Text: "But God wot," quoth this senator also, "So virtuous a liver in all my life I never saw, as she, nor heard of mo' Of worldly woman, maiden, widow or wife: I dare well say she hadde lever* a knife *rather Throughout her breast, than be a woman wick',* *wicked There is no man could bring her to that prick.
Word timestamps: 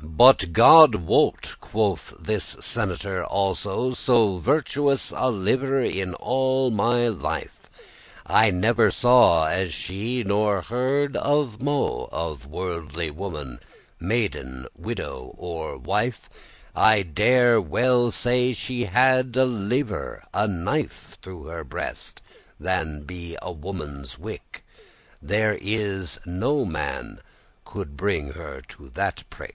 "But 0.00 0.52
God 0.52 0.94
wot," 0.96 1.56
quoth 1.60 2.12
this 2.18 2.56
senator 2.60 3.22
also, 3.24 3.92
"So 3.94 4.38
virtuous 4.38 5.12
a 5.14 5.30
liver 5.30 5.80
in 5.80 6.14
all 6.14 6.70
my 6.70 7.06
life 7.08 7.68
I 8.26 8.50
never 8.50 8.90
saw, 8.90 9.46
as 9.46 9.72
she, 9.74 10.24
nor 10.24 10.62
heard 10.62 11.16
of 11.16 11.60
mo' 11.62 12.08
Of 12.10 12.46
worldly 12.46 13.10
woman, 13.10 13.60
maiden, 14.00 14.66
widow 14.76 15.34
or 15.36 15.76
wife: 15.76 16.28
I 16.74 17.02
dare 17.02 17.60
well 17.60 18.10
say 18.10 18.52
she 18.52 18.84
hadde 18.86 19.36
lever* 19.36 20.24
a 20.34 20.48
knife 20.48 21.10
*rather 21.10 21.16
Throughout 21.22 21.52
her 21.54 21.64
breast, 21.64 22.22
than 22.58 23.02
be 23.02 23.36
a 23.42 23.52
woman 23.52 24.04
wick',* 24.18 24.64
*wicked 24.64 24.66
There 25.22 25.58
is 25.60 26.18
no 26.26 26.64
man 26.64 27.20
could 27.64 27.96
bring 27.96 28.32
her 28.32 28.60
to 28.68 28.90
that 28.94 29.22
prick. 29.30 29.54